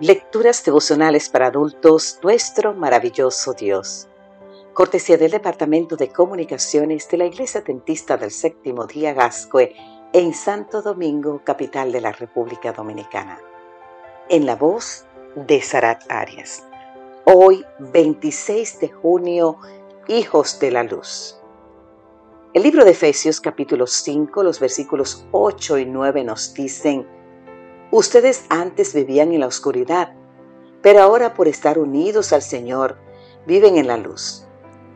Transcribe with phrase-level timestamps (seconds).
[0.00, 4.08] Lecturas devocionales para adultos, nuestro maravilloso Dios.
[4.72, 9.72] Cortesía del Departamento de Comunicaciones de la Iglesia Tentista del Séptimo Día Gascue
[10.12, 13.38] en Santo Domingo, capital de la República Dominicana.
[14.28, 15.04] En la voz
[15.36, 16.64] de Sarat Arias.
[17.24, 19.58] Hoy, 26 de junio,
[20.08, 21.38] Hijos de la Luz.
[22.52, 27.06] El libro de Efesios capítulo 5, los versículos 8 y 9 nos dicen,
[27.96, 30.14] Ustedes antes vivían en la oscuridad,
[30.82, 32.96] pero ahora por estar unidos al Señor,
[33.46, 34.48] viven en la luz.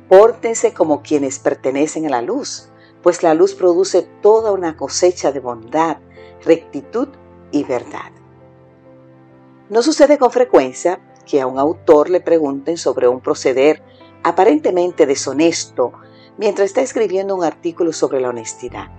[0.09, 5.39] Pórtense como quienes pertenecen a la luz, pues la luz produce toda una cosecha de
[5.39, 5.99] bondad,
[6.45, 7.07] rectitud
[7.53, 8.11] y verdad.
[9.71, 13.81] No sucede con frecuencia que a un autor le pregunten sobre un proceder
[14.25, 15.93] aparentemente deshonesto
[16.37, 18.98] mientras está escribiendo un artículo sobre la honestidad.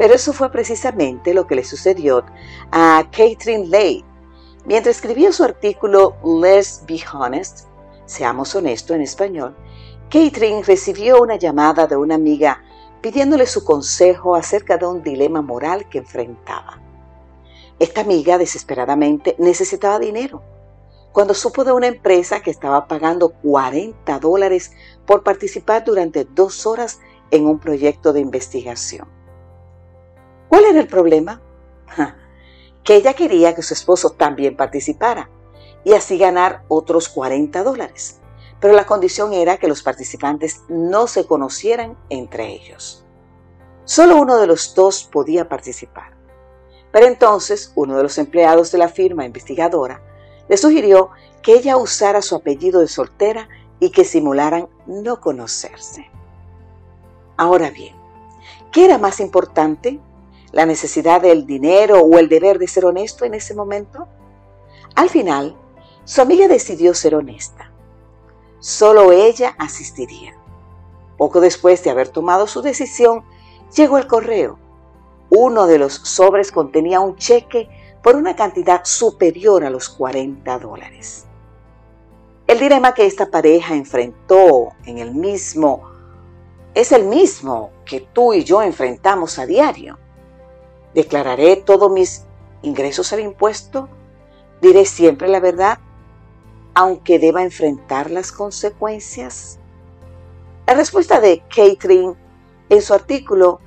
[0.00, 2.24] Pero eso fue precisamente lo que le sucedió
[2.72, 4.02] a Catherine Lay.
[4.64, 7.66] Mientras escribía su artículo Let's Be Honest,
[8.06, 9.54] seamos honestos en español,
[10.08, 12.62] Catherine recibió una llamada de una amiga
[13.02, 16.80] pidiéndole su consejo acerca de un dilema moral que enfrentaba.
[17.78, 20.40] Esta amiga desesperadamente necesitaba dinero.
[21.12, 24.72] Cuando supo de una empresa que estaba pagando 40 dólares
[25.04, 29.19] por participar durante dos horas en un proyecto de investigación.
[30.50, 31.40] ¿Cuál era el problema?
[32.82, 35.30] que ella quería que su esposo también participara
[35.84, 38.20] y así ganar otros 40 dólares.
[38.58, 43.04] Pero la condición era que los participantes no se conocieran entre ellos.
[43.84, 46.16] Solo uno de los dos podía participar.
[46.90, 50.02] Pero entonces uno de los empleados de la firma investigadora
[50.48, 51.10] le sugirió
[51.42, 56.10] que ella usara su apellido de soltera y que simularan no conocerse.
[57.36, 57.94] Ahora bien,
[58.72, 60.00] ¿qué era más importante?
[60.52, 64.08] La necesidad del dinero o el deber de ser honesto en ese momento?
[64.94, 65.56] Al final,
[66.04, 67.72] su amiga decidió ser honesta.
[68.58, 70.34] Solo ella asistiría.
[71.16, 73.24] Poco después de haber tomado su decisión,
[73.76, 74.58] llegó el correo.
[75.30, 77.68] Uno de los sobres contenía un cheque
[78.02, 81.26] por una cantidad superior a los 40 dólares.
[82.46, 85.90] El dilema que esta pareja enfrentó en el mismo
[86.74, 89.98] es el mismo que tú y yo enfrentamos a diario.
[90.94, 92.24] ¿Declararé todos mis
[92.62, 93.88] ingresos al impuesto?
[94.60, 95.78] ¿Diré siempre la verdad,
[96.74, 99.58] aunque deba enfrentar las consecuencias?
[100.66, 102.14] La respuesta de Catherine
[102.68, 103.60] en su artículo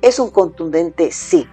[0.00, 1.46] es un contundente sí,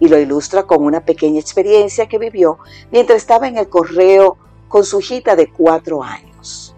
[0.00, 2.58] y lo ilustra con una pequeña experiencia que vivió
[2.90, 4.36] mientras estaba en el correo
[4.68, 6.74] con su hijita de cuatro años.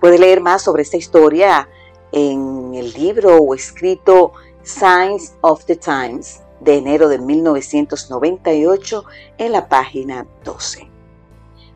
[0.00, 1.68] Puede leer más sobre esta historia
[2.10, 9.04] en el libro o escrito Signs of the Times de enero de 1998
[9.38, 10.88] en la página 12.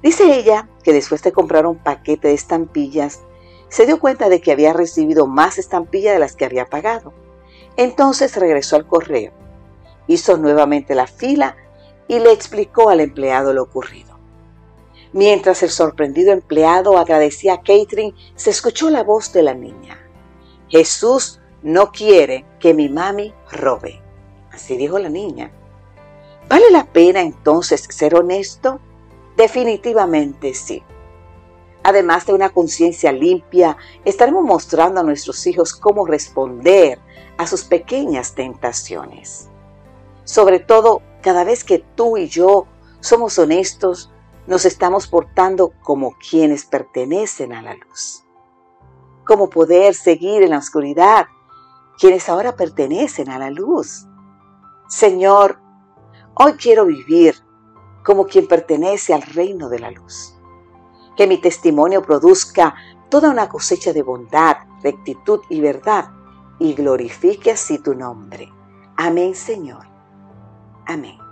[0.02, 3.20] Dice ella que después de comprar un paquete de estampillas,
[3.68, 7.12] se dio cuenta de que había recibido más estampillas de las que había pagado.
[7.76, 9.32] Entonces regresó al correo,
[10.06, 11.56] hizo nuevamente la fila
[12.06, 14.16] y le explicó al empleado lo ocurrido.
[15.12, 19.98] Mientras el sorprendido empleado agradecía a Catherine, se escuchó la voz de la niña.
[20.68, 24.05] Jesús no quiere que mi mami robe.
[24.56, 25.52] Así dijo la niña.
[26.48, 28.80] ¿Vale la pena entonces ser honesto?
[29.36, 30.82] Definitivamente sí.
[31.82, 36.98] Además de una conciencia limpia, estaremos mostrando a nuestros hijos cómo responder
[37.36, 39.50] a sus pequeñas tentaciones.
[40.24, 42.66] Sobre todo, cada vez que tú y yo
[43.00, 44.10] somos honestos,
[44.46, 48.24] nos estamos portando como quienes pertenecen a la luz.
[49.26, 51.26] Cómo poder seguir en la oscuridad
[51.98, 54.06] quienes ahora pertenecen a la luz.
[54.88, 55.58] Señor,
[56.34, 57.34] hoy quiero vivir
[58.04, 60.38] como quien pertenece al reino de la luz.
[61.16, 62.76] Que mi testimonio produzca
[63.08, 66.10] toda una cosecha de bondad, rectitud y verdad,
[66.60, 68.52] y glorifique así tu nombre.
[68.96, 69.86] Amén, Señor.
[70.86, 71.25] Amén.